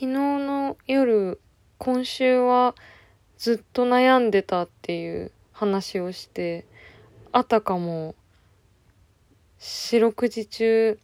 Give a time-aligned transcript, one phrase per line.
[0.00, 1.42] 昨日の夜、
[1.76, 2.74] 今週は
[3.36, 6.64] ずっと悩んでたっていう話をして、
[7.32, 8.14] あたかも
[9.58, 10.98] 四六時中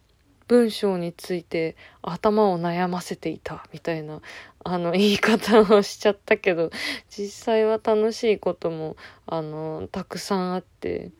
[0.47, 4.19] 文章について頭を悩ませていたみたいな
[4.63, 6.71] あの言い方をしちゃったけど
[7.07, 8.95] 実際は楽しいことも
[9.27, 11.11] あのたくさんあって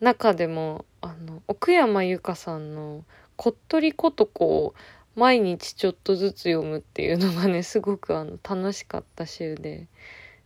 [0.00, 3.04] 中でもあの奥山由香さんの
[3.36, 4.74] 「こっとりことこ」を
[5.18, 9.88] 毎日ちょっとずつ読むっていうのがねすごくあの楽しかった週で。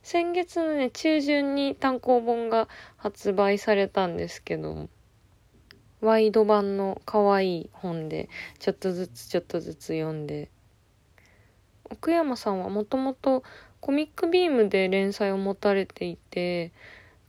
[0.01, 4.89] 先月のね中旬に単行本が発売されたんですけど
[6.01, 8.27] ワイド版の可愛い本で
[8.59, 10.49] ちょっとずつちょっとずつ読んで。
[11.89, 13.43] 奥山さんはもともと
[13.79, 16.71] コミックビームで連載を持たれていて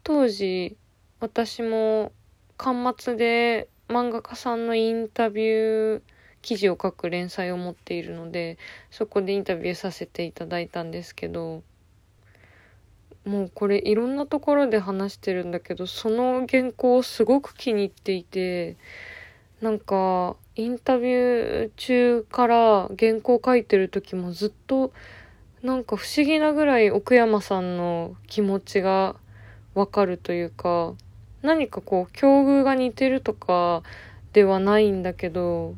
[0.02, 0.78] 当時
[1.20, 2.12] 私も
[2.56, 6.02] 巻末で漫画家さんのインタビュー
[6.44, 8.58] 記事を書く連載を持っているので
[8.90, 11.62] そこでインタビューさせていただいたんですけど
[13.24, 18.76] もうこれいろんなところで話してるんだけどその原稿をすごく気に入っていて
[19.62, 24.92] なんかインタビュー中から原稿書いてる時もずっと
[25.62, 29.16] なんか不思議なぐらい奥山さんの気持ちが
[29.74, 30.92] わかるというか
[31.40, 33.82] 何かこう境遇が似てるとか
[34.34, 35.74] ではないんだけど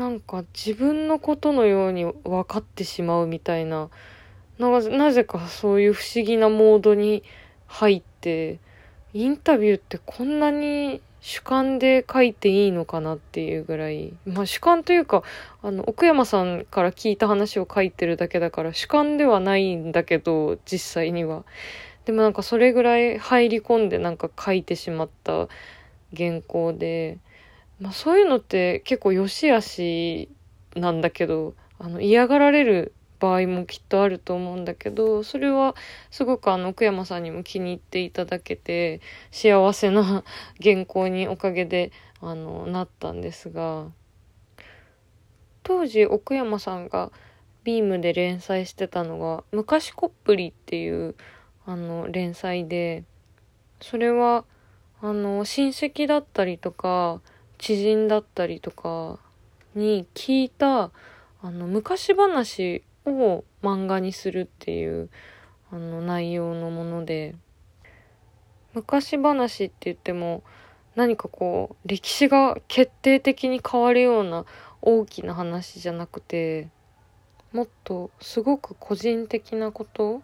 [0.00, 3.90] なんか自分のことのように分かってしまうみたいな
[4.58, 7.22] ななぜかそういう不思議なモードに
[7.66, 8.60] 入って、
[9.12, 15.22] インタビューってこんなに主観で書いていいのかなっていうぐらい、まあ主観というか、
[15.62, 21.44] あの、奥山さんから聞いた話を書いてるだけだから主観ではないんだけど、実際には。
[22.06, 25.48] でもなんかそれぐらい入り込んでなんか書いてしまった
[26.16, 27.18] 原稿で、
[27.80, 30.28] まあそういうのって結構良し悪し
[30.76, 35.76] なんだけど、あの嫌がられる場合もきっとあると思うんだけどそれは
[36.10, 39.00] すごくあの奥山さんにも気に入っていただけて
[39.30, 40.24] 幸せな
[40.62, 43.86] 原稿におかげであのなったんですが
[45.62, 47.12] 当時奥山さんが
[47.62, 51.14] ビームで連載してたのが「昔コップリ」っていう
[51.66, 53.04] あの連載で
[53.80, 54.44] それは
[55.02, 57.20] あの親戚だったりとか
[57.60, 59.18] 知人だったりとか
[59.74, 60.90] に聞いた
[61.42, 65.10] あの昔話を漫画にするっていう
[65.70, 67.34] あの内容のもので
[68.72, 70.42] 昔話って言っても
[70.96, 74.46] 何かこう歴史が決定的に変わるような
[74.80, 76.68] 大きな話じゃなくて
[77.52, 80.22] もっとすごく個人的なこと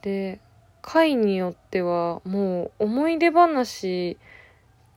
[0.00, 0.40] で
[0.80, 4.16] 回によってはもう思い出話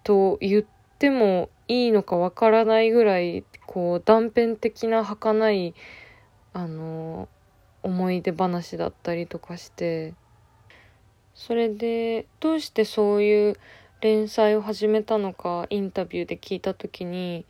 [0.05, 5.73] と言ってもいいのかわからないぐらいこう断片的な儚い
[6.53, 7.29] あの
[7.83, 10.13] 思い出話だったりとかして
[11.33, 13.57] それでどうしてそういう
[14.01, 17.45] 連載を始めたのかインタビューで聞いた時に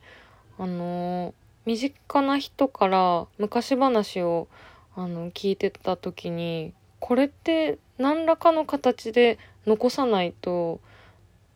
[0.58, 4.48] あの身近な人から昔話を
[4.94, 10.80] あの聞いてた時にこれって何らかの形で残さないと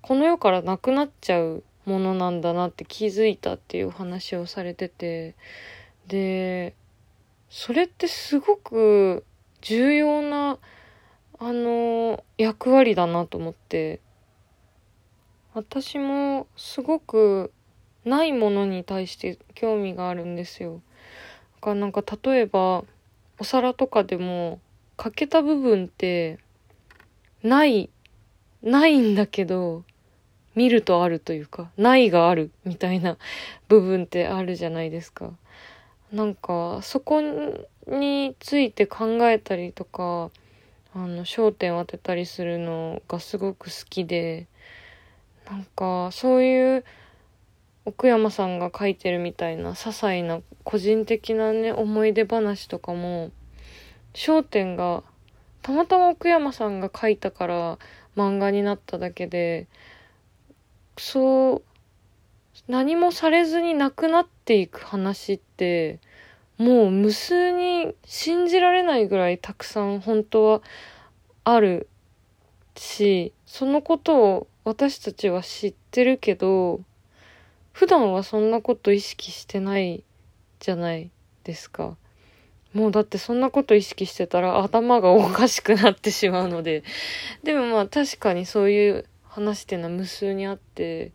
[0.03, 5.35] この世からなくなっちゃうものなんだなって気づいたっていう話をされてて
[6.09, 6.75] で
[7.49, 9.25] それってすごく
[9.61, 10.59] 重要な、
[11.39, 14.01] あの、役割だなと思って、
[15.55, 17.53] 私もすごく
[18.05, 20.83] ないものに対して興味があるんですよ。
[21.57, 22.85] だからなんか例えば、
[23.39, 24.61] お皿とかでも、
[24.97, 26.39] 欠けた部分って、
[27.43, 27.91] ない、
[28.63, 29.85] ないんだけど、
[30.57, 33.17] 見るとあるというか、ないがあるみたいな
[33.69, 35.33] 部分ってあるじゃないですか。
[36.13, 37.21] なんかそこ
[37.87, 40.31] について考えたりとか
[40.95, 44.47] あの焦点を当てたりするのがすごく好きで
[45.51, 46.85] なんかそういう
[47.85, 53.31] 奥山さんが書いてるみたいな些細な個人的なね思い出話とかも
[54.15, 55.03] 焦点が
[55.63, 57.79] たまたま奥山さんが書いたから
[58.17, 59.67] 漫画になっただけで
[60.99, 61.63] そう
[62.69, 66.01] 何もされずになくなっていく話って
[66.59, 70.63] もう無数に信じられないぐらいたくさん本当は
[71.45, 71.89] ある
[72.77, 76.81] しそのことを私たちは知ってるけど
[77.73, 80.03] 普段はそんなこと意識してない
[80.61, 81.11] じゃない
[81.45, 81.97] ですか。
[82.73, 86.85] もうだってそんなこと意識してたら頭がおかしくなってしまうので。
[87.43, 89.05] でもまあ確かにそういう
[89.37, 91.13] 話っていうのは無数にあって、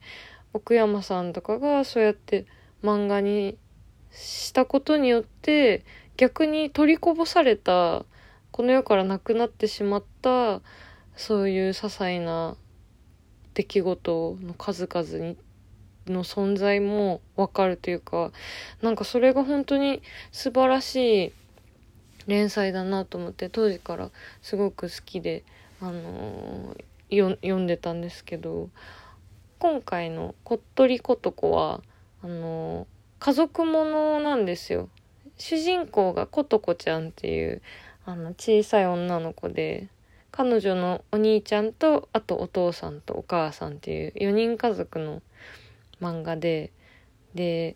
[0.54, 2.46] 奥山さんとかがそうやって
[2.84, 3.58] 漫画に
[4.12, 5.84] したことによって
[6.18, 8.06] 逆に取りこぼされた
[8.52, 10.62] この世からなくなってしまった
[11.16, 12.56] そういう些細な
[13.54, 15.38] 出来事の数々に
[16.08, 18.32] の存在もわかるというか
[18.82, 20.02] なんかそれが本当に
[20.32, 21.34] 素晴らしい
[22.28, 24.10] 連載だなと思って当時から
[24.42, 25.44] すごく好きで、
[25.80, 28.70] あのー、読んでたんですけど
[29.60, 31.82] 今回の「こっとりことこは」
[32.24, 32.86] あの、
[33.20, 34.90] 家族ものなんですよ。
[35.38, 37.62] 主人公がことこちゃんっていう
[38.06, 39.90] あの小さい女の子で
[40.32, 45.22] 彼女のお兄ちゃんとあとお父さんとお母さんっていう4人家族の
[46.00, 46.72] 漫画で
[47.34, 47.76] で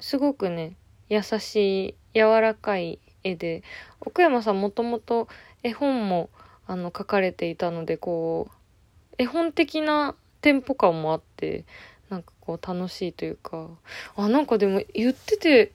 [0.00, 0.76] すごくね
[1.08, 3.62] 優しい柔らかい絵で
[4.00, 5.28] 奥山さんもともと
[5.62, 6.30] 絵本も
[6.70, 11.64] あの描かれていたのでこう絵本的なテンポ感もあって
[12.10, 13.66] なんかこう楽しいというか。
[14.14, 15.72] あなんかでも言ってて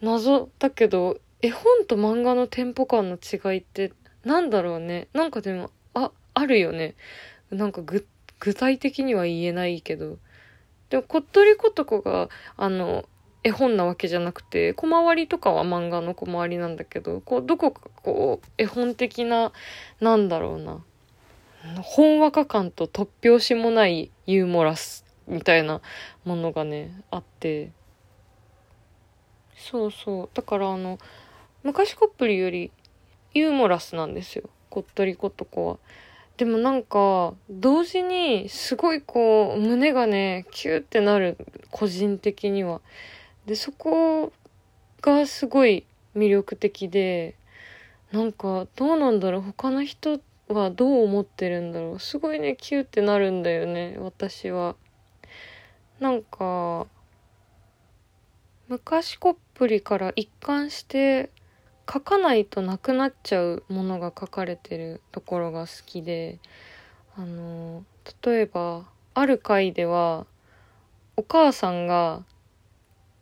[0.00, 3.92] 謎だけど絵本と漫画のテンポ感の違いって
[4.24, 5.08] なんだろうね。
[5.14, 6.94] なんかでもああるよね。
[7.50, 8.06] なんか具
[8.54, 10.16] 体的には言えないけど。
[10.90, 13.04] でもこっとりことこがあの
[13.44, 19.52] 絵本なわけじゃなくて小回りとかは漫画の小回りなんだけどこうどこかこう絵本的な
[20.00, 20.82] なんだろうな。
[21.82, 25.80] ほんわか感と突拍子もないユーモラスみたいな
[26.24, 27.70] ものがねあって。
[29.56, 30.28] そうそう。
[30.34, 30.98] だからあの
[31.62, 32.72] 昔コップリより
[33.32, 34.50] ユーモラスなんですよ。
[34.70, 35.78] こっとりことこは。
[36.36, 41.36] でもなんか同時にすごいこう胸がねキューってなる。
[41.70, 42.80] 個人的には。
[43.46, 44.32] でそこ
[45.00, 45.84] がすごい
[46.16, 47.36] 魅力的で
[48.12, 54.76] なんかどうなんだろう他の人はどう思ってるんだろうすごいねキューってなるんだよね私は。
[55.98, 56.86] なんか
[58.68, 61.30] 昔コップリから一貫して
[61.90, 66.40] 書かないとなくなっちゃうものが書かれてるところが好きで
[67.16, 67.84] あの
[68.24, 68.84] 例えば
[69.14, 70.26] ある回では
[71.16, 72.24] お母さんが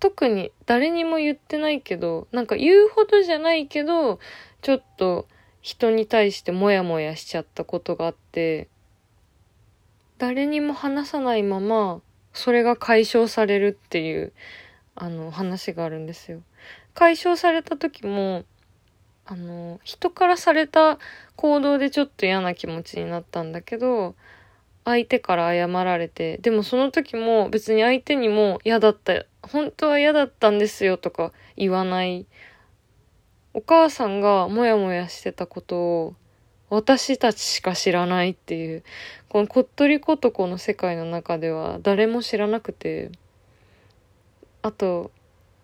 [0.00, 4.18] 特に誰にも言ってないけどなんか言うほどじゃないけど
[4.62, 5.28] ちょっと
[5.60, 8.68] 人に対してモヤモヤしちゃったことがあって
[10.18, 12.00] 誰にも話さないまま
[12.32, 14.32] それが解消されるっていう
[14.94, 16.42] あの話があるんですよ。
[16.94, 18.44] 解消された時も
[19.26, 20.98] あの人からされた
[21.36, 24.14] 行動でちょっと嫌な気持ちになったんだけど
[24.84, 32.26] 相手から謝られてでもその時も別に相手にも嫌だった本当は嫌だったんですよとか言わない。
[33.52, 36.14] お母さんがモヤモヤしてたことを
[36.68, 38.84] 私たちしか知らないっていう
[39.28, 43.10] このこっとりことこの世界の中では誰も知らなくて
[44.62, 45.10] あと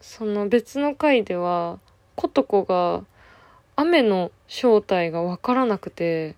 [0.00, 1.78] その別の回では
[2.16, 3.04] ことこが
[3.76, 6.34] 雨の正体がわからなくて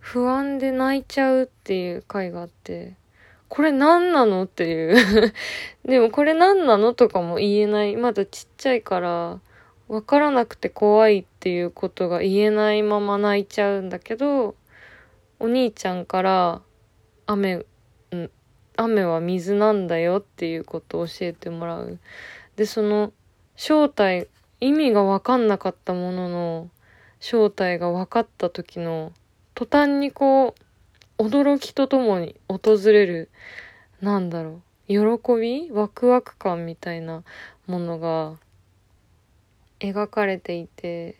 [0.00, 2.94] 不安で泣いちゃうっていう回があって、
[3.54, 5.32] これ何なのっていう
[5.86, 7.96] でもこれ何なのとかも言えない。
[7.96, 9.40] まだちっちゃいから、
[9.86, 14.56] わからなくて怖いっていうことが言えないまま泣いちゃうんだけど、
[15.38, 16.62] お兄ちゃんから
[17.26, 17.64] 雨、
[18.10, 18.30] うん、
[18.76, 22.00] 雨は水なんだよっていうことを教えてもらう。
[22.56, 23.12] で、その
[23.54, 24.26] 正体、
[24.58, 26.70] 意味がわかんなかったものの
[27.20, 29.12] 正体が分かった時の
[29.54, 30.63] 途端にこう、
[31.18, 33.30] 驚きとともに訪れる、
[34.00, 37.22] なんだろう、喜びワクワク感みたいな
[37.66, 38.36] ものが
[39.80, 41.16] 描かれていて、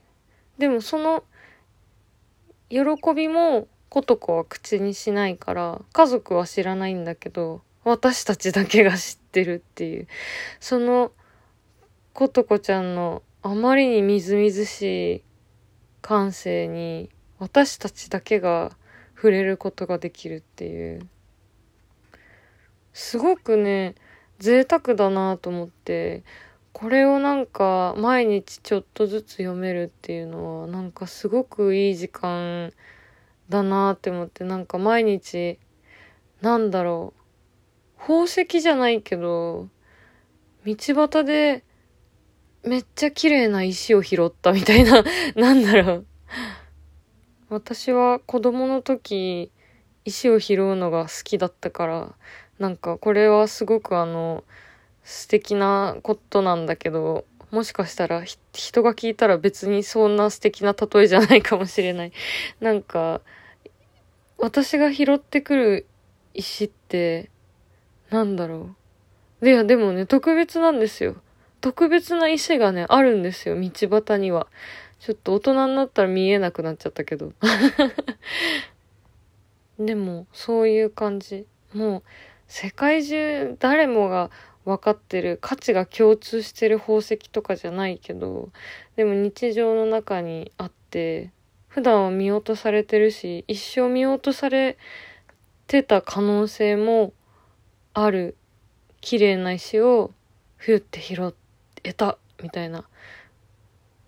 [0.59, 1.25] でもその
[2.71, 2.81] 喜
[3.15, 10.09] びもことこは口にしないから家族は知らないんだけど私たちだけが知ってるっていう
[10.59, 11.13] その
[12.13, 15.23] ことこちゃんのあまりにみずみずしい
[16.01, 18.73] 感性に私たちだけが
[19.25, 21.09] 触れることができるっていう。
[22.93, 23.95] すごくね
[24.39, 26.25] 贅沢だなと思って。
[26.75, 32.73] これをなんか毎日ちょっとずつ読めるっていうのはなんかすごくいい時間
[33.49, 34.45] だなって思って。
[34.45, 35.59] なんか毎日
[36.43, 37.15] なんだろ
[37.97, 38.01] う。
[38.01, 39.71] 宝石じゃないけど
[40.67, 41.65] 道端で
[42.63, 45.03] めっちゃ綺麗な石を拾ったみたいな。
[45.35, 46.07] なんだろう。
[47.51, 49.51] 私は子供の時
[50.05, 52.15] 石を拾うのが好きだったから
[52.59, 54.45] なんかこれはすごくあの
[55.03, 62.13] 素敵なことなんだけどもしかしたら人が聞いたら別にそんな素敵な例えじゃないかもしれない。
[62.61, 63.21] なんか
[64.39, 65.87] 私が拾ってくる
[66.33, 67.31] 石って
[68.11, 68.71] なんだろ
[69.41, 69.49] う。
[69.49, 71.17] いやでもね特別なんですよ。
[71.65, 74.49] 特別な石がね、あるんですよ、道端には。
[75.05, 77.35] ちょっと大人になったら見えなくなっちゃったけど。
[79.79, 81.47] でも、そういう感じ。
[81.75, 82.03] もう、
[82.49, 84.31] 世界中誰もが
[84.65, 88.51] 分かってる価値が共通してる宝石とかじゃないけど
[88.97, 91.31] でも日常の中にあって
[91.69, 94.79] 普段は見落とされてるし一生見落とされ
[95.67, 97.13] てた可能性も
[97.93, 98.37] ある
[99.01, 100.13] 綺麗な石を
[100.57, 101.35] ふゆって拾
[101.83, 102.87] えたみたいな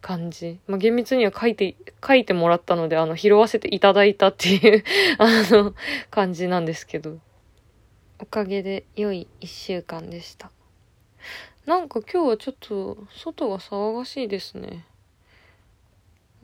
[0.07, 0.61] 感じ。
[0.69, 1.75] まあ、厳密には書いて、
[2.07, 4.85] 書いてもらったので、あの、拾わせていただいたっていう
[5.19, 5.75] あの、
[6.13, 7.19] 感じなんですけど。
[8.21, 10.53] おかげで良い一週間でした。
[11.67, 14.87] なんか今日はちょっと外が騒がしいですね。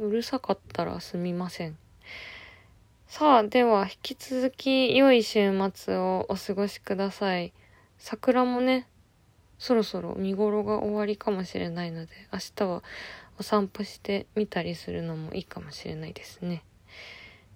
[0.00, 1.78] うるさかったらすみません。
[3.07, 7.52] さあ、では引き続き良い週末をお過ごしください。
[7.97, 8.88] 桜もね、
[9.62, 12.83] そろそろ見頃が終わりかもしれないので、明日は
[13.38, 16.64] お散歩してみたりするのもいいかもしれないですね。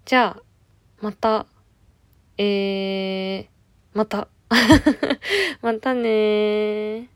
[0.04, 0.42] じゃあ、
[1.00, 1.47] また、
[2.38, 3.47] えー、
[3.92, 4.28] また。
[5.61, 7.15] またねー